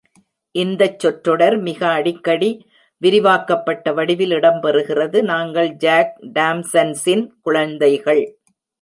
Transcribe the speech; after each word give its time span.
இந்தச் 0.55 0.99
சொற்றொடர் 0.99 1.57
மிக 1.59 1.81
அடிக்கடி 1.89 2.49
விரிவாக்கப்பட்ட 3.01 3.93
வடிவில் 3.93 4.31
இடம்பெறுகிறது. 4.31 5.17
”நாங்கள் 5.23 5.71
ஜாக் 5.77 6.13
டாம்சன்ஸின் 6.33 7.25
குழந்கைதள்”. 7.45 8.25